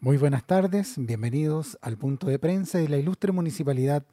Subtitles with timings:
[0.00, 4.04] Muy buenas tardes, bienvenidos al punto de prensa de la ilustre municipalidad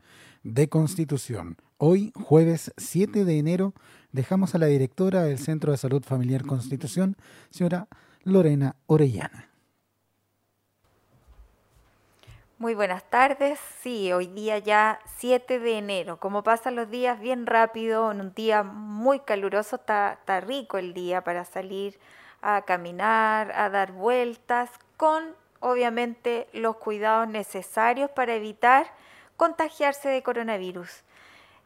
[0.42, 1.58] de Constitución.
[1.78, 3.76] Hoy, jueves 7 de enero,
[4.12, 7.16] dejamos a la directora del Centro de Salud Familiar Constitución,
[7.52, 7.88] señora
[8.24, 9.52] Lorena Orellana.
[12.58, 13.60] Muy buenas tardes.
[13.82, 16.20] Sí, hoy día ya 7 de enero.
[16.20, 20.96] Como pasan los días bien rápido, en un día muy caluroso, está, está rico el
[20.96, 22.00] día para salir
[22.42, 28.86] a caminar, a dar vueltas con obviamente los cuidados necesarios para evitar
[29.36, 31.04] contagiarse de coronavirus.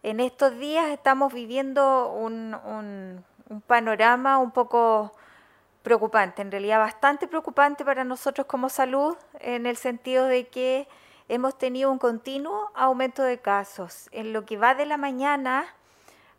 [0.03, 3.25] En estos días estamos viviendo un,
[3.67, 5.13] panorama un poco
[5.83, 10.87] preocupante, en realidad bastante preocupante para nosotros como salud, en el sentido de que
[11.27, 14.07] hemos tenido un continuo aumento de casos.
[14.13, 15.65] En lo que va de la mañana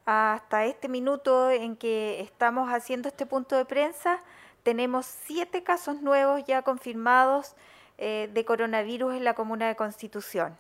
[0.06, 4.20] hasta este minuto en que estamos haciendo este punto de prensa,
[4.62, 7.54] tenemos siete casos nuevos ya confirmados
[7.98, 10.56] eh, de coronavirus en la comuna de Constitución.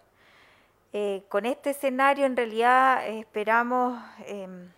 [0.92, 4.70] Eh, con este escenario en realidad esperamos em,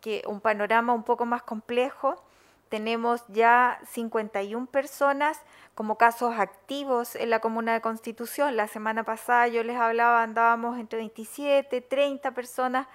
[0.00, 2.22] que un panorama un poco más complejo.
[2.68, 5.40] Tenemos ya 51 personas
[5.74, 8.56] como casos activos en la comuna de Constitución.
[8.56, 12.86] La semana pasada yo les hablaba, andábamos entre 27, 30 personas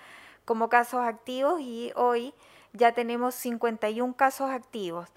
[0.46, 2.34] como casos activos y hoy
[2.74, 5.10] ya tenemos 51 casos activos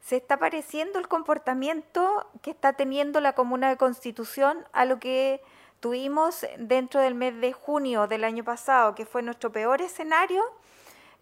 [0.00, 5.42] se está pareciendo el comportamiento que está teniendo la Comuna de Constitución a lo que
[5.80, 10.42] tuvimos dentro del mes de junio del año pasado, que fue nuestro peor escenario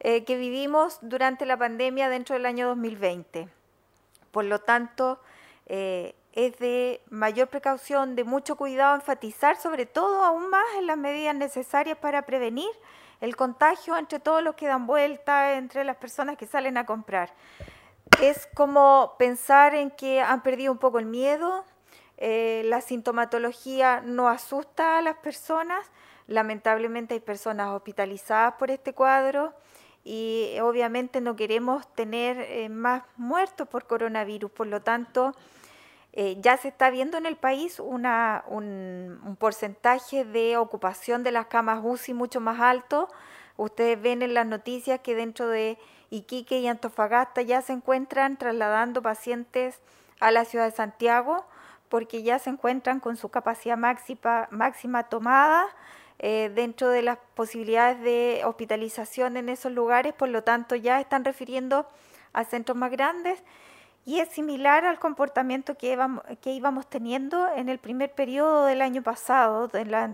[0.00, 3.48] eh, que vivimos durante la pandemia dentro del año 2020.
[4.30, 5.20] Por lo tanto,
[5.66, 10.96] eh, es de mayor precaución, de mucho cuidado enfatizar sobre todo aún más en las
[10.96, 12.68] medidas necesarias para prevenir
[13.20, 17.32] el contagio entre todos los que dan vuelta, entre las personas que salen a comprar
[18.20, 21.64] es como pensar en que han perdido un poco el miedo,
[22.16, 25.86] eh, la sintomatología no asusta a las personas,
[26.26, 29.54] lamentablemente hay personas hospitalizadas por este cuadro
[30.04, 35.34] y obviamente no queremos tener eh, más muertos por coronavirus, por lo tanto
[36.12, 41.32] eh, ya se está viendo en el país una, un, un porcentaje de ocupación de
[41.32, 43.08] las camas UCI mucho más alto.
[43.58, 45.78] Ustedes ven en las noticias que dentro de
[46.10, 49.80] Iquique y Antofagasta ya se encuentran trasladando pacientes
[50.20, 51.44] a la ciudad de Santiago
[51.88, 55.66] porque ya se encuentran con su capacidad máxima, máxima tomada
[56.20, 61.24] eh, dentro de las posibilidades de hospitalización en esos lugares, por lo tanto ya están
[61.24, 61.88] refiriendo
[62.32, 63.42] a centros más grandes
[64.08, 68.80] y es similar al comportamiento que íbamos, que íbamos teniendo en el primer periodo del
[68.80, 69.69] año pasado,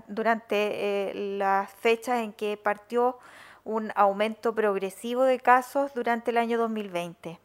[0.09, 3.21] durante eh, las fechas en que partió
[3.63, 7.39] un aumento progresivo de casos durante el año 2020.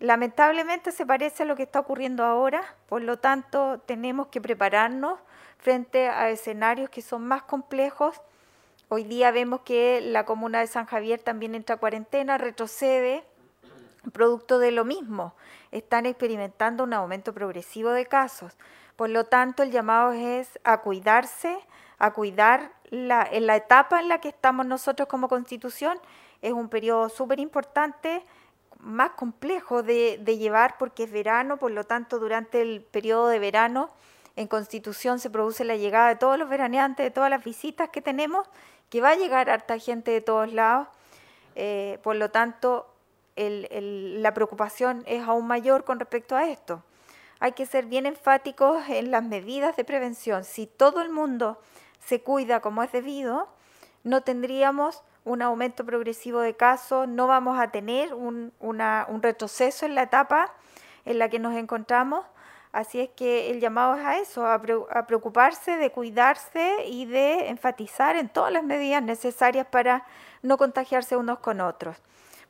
[0.00, 5.18] Lamentablemente se parece a lo que está ocurriendo ahora, por lo tanto tenemos que prepararnos
[5.56, 8.20] frente a escenarios que son más complejos.
[8.90, 13.24] Hoy día vemos que la comuna de San Javier también entra a cuarentena, retrocede,
[14.12, 15.34] producto de lo mismo.
[15.70, 18.56] Están experimentando un aumento progresivo de casos.
[18.96, 21.58] Por lo tanto, el llamado es a cuidarse,
[21.98, 25.98] a cuidar la, en la etapa en la que estamos nosotros como constitución.
[26.42, 28.24] Es un periodo súper importante,
[28.82, 33.90] más complejo de, llevar porque es verano, por lo tanto durante el periodo de verano
[34.36, 38.00] en constitución se produce la llegada de todos los veraneantes, de todas las visitas que
[38.00, 38.48] tenemos,
[38.88, 40.88] que va a llegar harta gente de todos lados.
[41.56, 42.86] Eh, por lo tanto,
[43.40, 46.82] la preocupación es aún mayor con respecto a esto.
[47.40, 50.44] Hay que ser bien enfáticos en las medidas de prevención.
[50.44, 51.58] Si todo el mundo
[51.98, 53.48] se cuida como es debido,
[54.04, 58.52] no tendríamos un aumento progresivo de casos, no vamos a tener un,
[59.22, 60.52] retroceso en la etapa
[61.04, 62.24] en la que nos encontramos.
[62.72, 64.60] Así es que el llamado es a eso, a,
[65.06, 70.04] preocuparse de cuidarse y de enfatizar en todas las medidas necesarias para
[70.42, 71.96] no contagiarse unos con otros.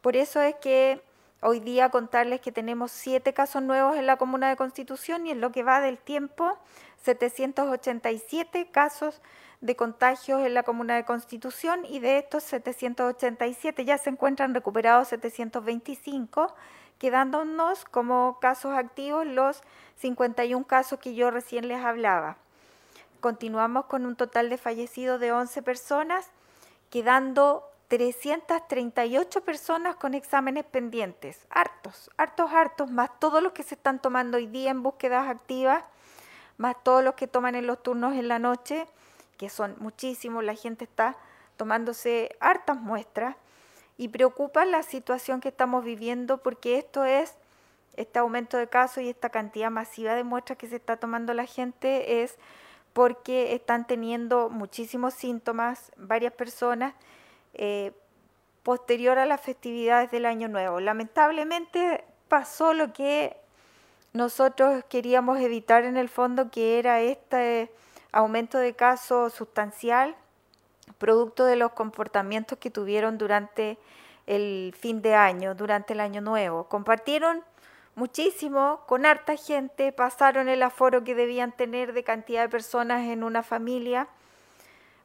[0.00, 1.02] Por eso es que
[1.42, 5.40] hoy día contarles que tenemos siete casos nuevos en la Comuna de Constitución y en
[5.40, 6.58] lo que va del tiempo
[7.02, 9.20] 787 casos
[9.60, 15.08] de contagios en la comuna de Constitución y de estos 787 ya se encuentran recuperados
[15.08, 16.54] 725,
[16.98, 19.62] quedándonos como casos activos los
[19.96, 22.36] 51 casos que yo recién les hablaba.
[23.20, 26.30] Continuamos con un total de fallecidos de 11 personas,
[26.88, 34.00] quedando 338 personas con exámenes pendientes, hartos, hartos, hartos, más todos los que se están
[34.00, 35.84] tomando hoy día en búsquedas activas
[36.60, 38.86] más todos los que toman en los turnos en la noche,
[39.38, 41.16] que son muchísimos, la gente está
[41.56, 43.34] tomándose hartas muestras
[43.96, 47.34] y preocupa la situación que estamos viviendo porque esto es
[47.96, 51.46] este aumento de casos y esta cantidad masiva de muestras que se está tomando la
[51.46, 52.36] gente es
[52.92, 56.92] porque están teniendo muchísimos síntomas, varias personas,
[57.54, 57.92] eh,
[58.62, 60.80] posterior a las festividades del Año Nuevo.
[60.80, 63.36] Lamentablemente pasó lo que
[64.12, 67.70] nosotros queríamos evitar en el fondo, que era este
[68.12, 70.16] aumento de casos sustancial,
[70.98, 73.78] producto de los comportamientos que tuvieron durante
[74.26, 76.64] el fin de año, durante el Año Nuevo.
[76.64, 77.42] Compartieron
[77.94, 83.22] muchísimo con harta gente, pasaron el aforo que debían tener de cantidad de personas en
[83.22, 84.08] una familia.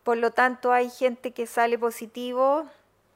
[0.06, 2.68] Por lo tanto, hay gente que sale positivo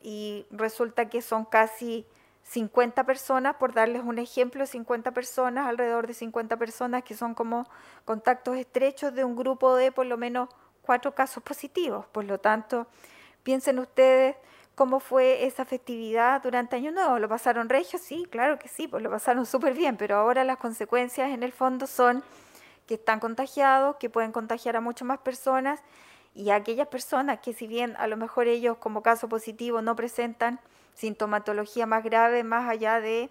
[0.01, 2.03] y resulta que son casi
[2.45, 7.69] 50 personas, por darles un ejemplo, 50 personas, alrededor de 50 personas que son como
[8.06, 10.50] contactos estrechos de un grupo de por lo menos
[10.81, 12.07] cuatro casos positivos.
[12.07, 12.88] Por lo tanto,
[13.44, 14.36] piensen ustedes
[14.74, 17.19] cómo fue esa festividad durante Año Nuevo.
[17.19, 18.00] ¿Lo pasaron regio?
[18.00, 21.51] Sí, claro que sí, pues lo pasaron súper bien, pero ahora las consecuencias en el
[21.51, 22.24] fondo son
[22.88, 25.83] que están contagiados, que pueden contagiar a muchas más personas
[26.39, 30.62] y aquellas personas que si bien a lo mejor ellos como caso positivo no presentan
[30.95, 33.30] sintomatología más grave más allá de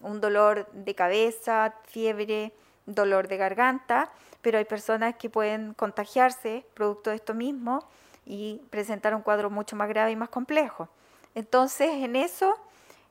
[0.00, 2.52] un dolor de cabeza, fiebre,
[2.86, 4.12] dolor de garganta,
[4.42, 7.84] pero hay personas que pueden contagiarse producto de esto mismo
[8.24, 10.88] y presentar un cuadro mucho más grave y más complejo.
[11.34, 12.56] Entonces, en eso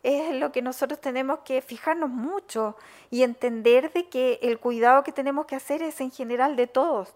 [0.01, 2.77] es lo que nosotros tenemos que fijarnos mucho
[3.11, 7.13] y entender de que el cuidado que tenemos que hacer es en general de todos.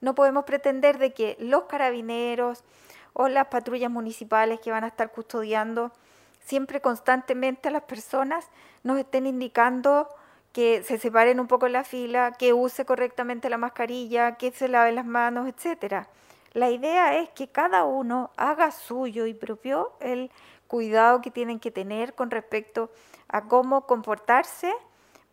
[0.00, 2.64] No podemos pretender de que los carabineros
[3.12, 5.92] o las patrullas municipales que van a estar custodiando
[6.40, 8.48] siempre constantemente a las personas
[8.82, 10.08] nos estén indicando
[10.52, 14.92] que se separen un poco la fila, que use correctamente la mascarilla, que se lave
[14.92, 16.08] las manos, etcétera.
[16.52, 20.32] La idea es que cada uno haga suyo y propio el
[20.66, 22.90] cuidado que tienen que tener con respecto
[23.28, 24.72] a cómo comportarse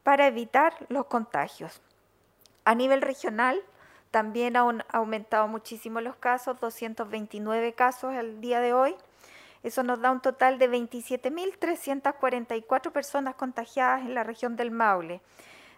[0.03, 1.81] para evitar los contagios.
[2.65, 3.59] A nivel regional,
[4.17, 8.95] también han aumentado muchísimo los casos, 229 casos al día de hoy.
[9.61, 15.21] Eso nos da un total de 27.344 personas contagiadas en la región del Maule.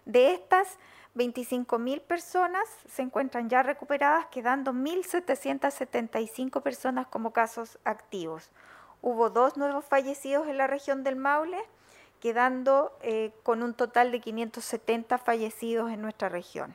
[0.05, 0.77] De estas,
[1.15, 8.51] 25.000 personas se encuentran ya recuperadas, quedando 1.775 personas como casos activos.
[9.01, 11.59] Hubo dos nuevos fallecidos en la región del Maule,
[12.21, 16.73] quedando eh, con un total de 570 fallecidos en nuestra región.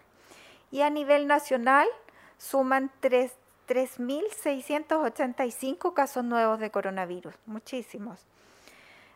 [0.75, 1.87] Y a nivel nacional
[2.37, 3.31] suman 3
[3.69, 8.27] 3.685 casos nuevos de coronavirus, muchísimos.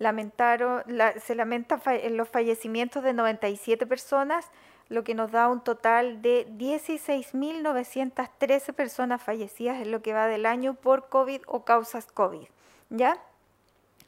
[0.03, 0.83] Lamentaron,
[1.25, 4.51] se lamentan los fallecimientos de 97 personas
[4.93, 10.45] lo que nos da un total de 16.913 personas fallecidas en lo que va del
[10.45, 12.47] año por COVID o causas COVID.
[12.91, 13.17] ¿Ya?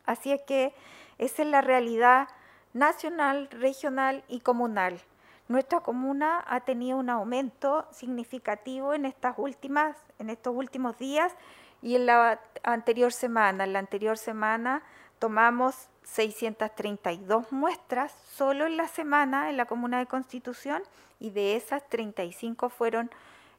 [0.05, 0.75] Así es que
[1.17, 2.29] esa es la realidad
[2.75, 5.01] nacional, regional y comunal.
[5.49, 11.33] Nuestra comuna ha tenido un aumento significativo en estas últimas, en estos últimos días
[11.81, 13.65] y en la anterior semana.
[13.65, 14.83] En la anterior semana
[15.19, 20.83] tomamos 632 muestras solo en la semana en la Comuna de Constitución
[21.19, 23.11] y de esas 35 fueron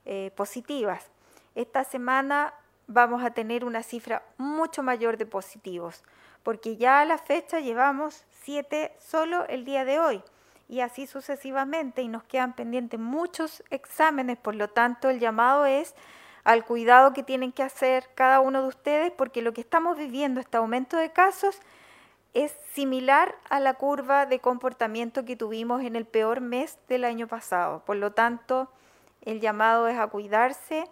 [0.06, 1.10] eh, positivas.
[1.56, 2.54] Esta semana
[2.88, 6.04] vamos a tener una cifra mucho mayor de positivos,
[6.44, 10.24] porque ya a la fecha llevamos 7 solo el día de hoy
[10.68, 15.96] y así sucesivamente y nos quedan pendientes muchos exámenes, por lo tanto el llamado es
[16.46, 20.40] al cuidado que tienen que hacer cada uno de ustedes porque lo que estamos viviendo,
[20.40, 21.60] este aumento de casos,
[22.36, 27.28] es similar a la curva de comportamiento que tuvimos en el peor mes del año
[27.28, 27.82] pasado.
[27.86, 28.70] Por lo tanto,
[29.24, 30.88] el llamado es a cuidarse.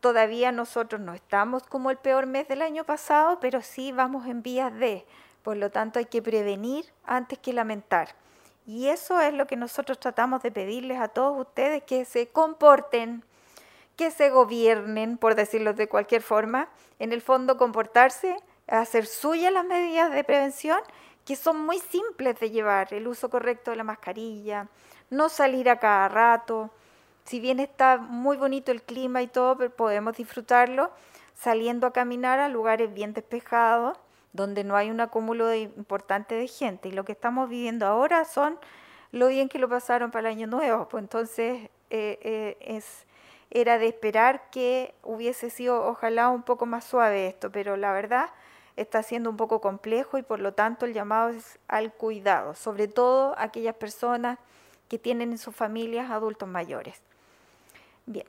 [0.00, 4.42] Todavía nosotros no estamos como el peor mes del año pasado, pero sí vamos en
[4.42, 5.06] vías de.
[5.42, 8.16] Por lo tanto, hay que prevenir antes que lamentar.
[8.66, 13.22] Y eso es lo que nosotros tratamos de pedirles a todos ustedes, que se comporten,
[13.96, 16.68] que se gobiernen, por decirlo de cualquier forma.
[16.98, 18.36] En el fondo, comportarse
[18.66, 20.78] hacer suyas las medidas de prevención
[21.24, 24.68] que son muy simples de llevar, el uso correcto de la mascarilla,
[25.10, 26.70] no salir a cada rato,
[27.26, 30.92] si bien está muy bonito el clima y todo, podemos disfrutarlo
[31.34, 33.98] saliendo a caminar a lugares bien despejados,
[34.32, 36.88] donde no hay un acúmulo importante de gente.
[36.88, 38.58] Y lo que estamos viviendo ahora son
[39.10, 43.06] lo bien que lo pasaron para el año nuevo, pues entonces eh, eh, es,
[43.50, 48.30] era de esperar que hubiese sido ojalá un poco más suave esto, pero la verdad
[48.76, 52.88] está siendo un poco complejo y por lo tanto el llamado es al cuidado, sobre
[52.88, 54.38] todo aquellas personas
[54.88, 57.00] que tienen en sus familias adultos mayores.
[58.04, 58.26] Bien.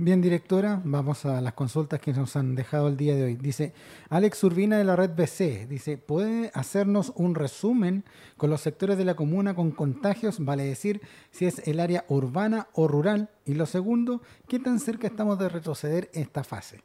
[0.00, 3.34] Bien, directora, vamos a las consultas que nos han dejado el día de hoy.
[3.34, 3.72] Dice
[4.10, 8.04] Alex Urbina de la red BC, dice, ¿puede hacernos un resumen
[8.36, 10.44] con los sectores de la comuna con contagios?
[10.44, 11.00] Vale decir,
[11.32, 13.28] si es el área urbana o rural.
[13.44, 16.80] Y lo segundo, ¿qué tan cerca estamos de retroceder esta fase?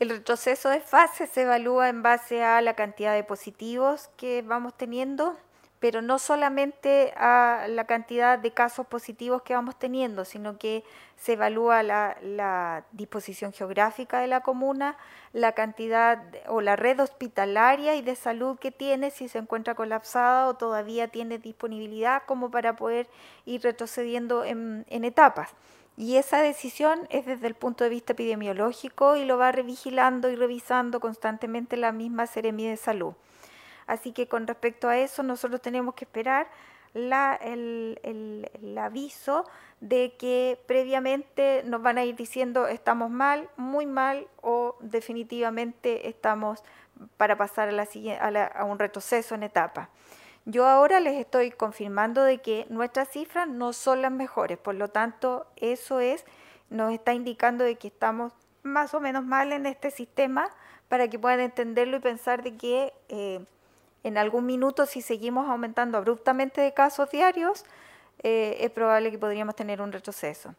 [0.00, 4.76] El retroceso de fase se evalúa en base a la cantidad de positivos que vamos
[4.76, 5.36] teniendo
[5.80, 10.82] pero no solamente a la cantidad de casos positivos que vamos teniendo, sino que
[11.16, 14.96] se evalúa la, disposición geográfica de la comuna,
[15.32, 20.48] la cantidad o la red hospitalaria y de salud que tiene, si se encuentra colapsada
[20.48, 23.08] o todavía tiene disponibilidad como para poder
[23.44, 25.50] ir retrocediendo en, etapas.
[25.96, 30.36] Y esa decisión es desde el punto de vista epidemiológico y lo va revigilando y
[30.36, 33.14] revisando constantemente la misma Seremia de Salud.
[33.88, 36.46] Así que con respecto a eso, nosotros tenemos que esperar
[36.94, 39.44] el, aviso
[39.80, 46.62] de que previamente nos van a ir diciendo estamos mal, muy mal o definitivamente estamos
[47.16, 49.88] para pasar a, la, a, a un retroceso en etapa.
[50.44, 54.88] Yo ahora les estoy confirmando de que nuestras cifras no son las mejores, por lo
[54.88, 56.24] tanto eso es,
[56.70, 60.50] nos está indicando de que estamos más o menos mal en este sistema
[60.88, 63.44] para que puedan entenderlo y pensar de que eh,
[64.04, 67.64] en algún minuto, si seguimos aumentando abruptamente de casos diarios,
[68.22, 70.54] eh, es probable que podríamos tener un retroceso.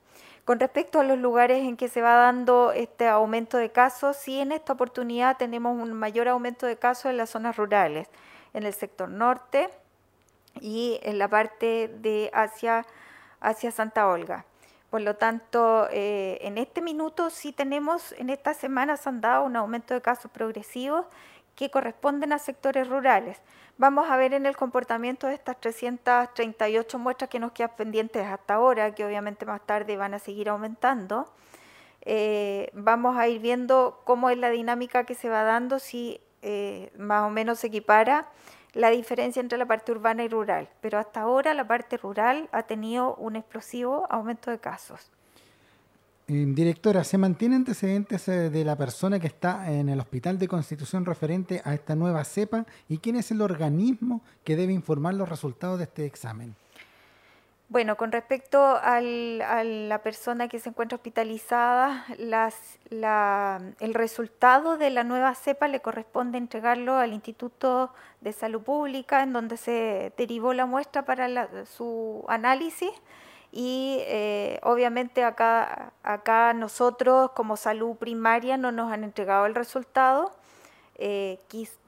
[0.46, 4.40] Con respecto a los lugares en que se va dando este aumento de casos, sí
[4.40, 8.08] en esta oportunidad tenemos un mayor aumento de casos en las zonas rurales,
[8.54, 9.70] en el sector norte
[10.60, 12.86] y en la parte de hacia,
[13.42, 14.46] hacia Santa Olga.
[14.90, 19.44] Por lo tanto, eh, en este minuto sí tenemos, en esta semana se han dado
[19.44, 21.06] un aumento de casos progresivos
[21.60, 23.38] que corresponden a sectores rurales.
[23.78, 28.54] Vamos a ver en el comportamiento de estas 338 muestras que nos quedan pendientes hasta
[28.54, 31.30] ahora, que obviamente más tarde van a seguir aumentando.
[32.04, 36.94] Eh, vamos a ir viendo cómo es la dinámica que se va dando, si eh,
[36.98, 38.30] más o menos se equipara
[38.72, 40.70] la diferencia entre la parte urbana y rural.
[40.80, 45.12] Pero hasta ahora la parte rural ha tenido un explosivo aumento de casos.
[46.32, 50.48] Eh, directora, ¿se mantiene antecedentes eh, de la persona que está en el hospital de
[50.48, 52.68] Constitución referente a esta nueva cepa?
[52.88, 56.56] ¿Y quién es el organismo que debe informar los resultados de este examen?
[57.68, 65.34] Bueno, con respecto a la persona que se encuentra hospitalizada, el resultado de la nueva
[65.34, 71.06] cepa le corresponde entregarlo al Instituto de Salud Pública, en donde se derivó la muestra
[71.06, 72.92] para su análisis
[73.52, 80.32] y eh, obviamente acá, acá nosotros como salud primaria no nos han entregado el resultado.
[81.02, 81.40] Eh,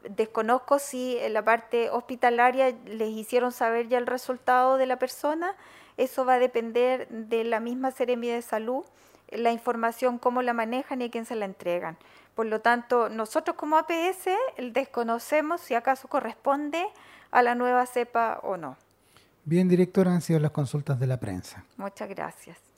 [0.10, 5.56] desconozco si en la parte hospitalaria les hicieron saber ya el resultado de la persona.
[5.98, 8.84] Eso va a depender de la misma Seremia de Salud,
[9.30, 11.98] la información, cómo la manejan y a quién se la entregan.
[12.34, 16.88] Por lo tanto, nosotros como APS desconocemos si acaso corresponde
[17.30, 18.78] a la nueva cepa o no.
[19.44, 21.66] Bien, directora, han sido las consultas de la prensa.
[21.78, 22.71] Muchas gracias.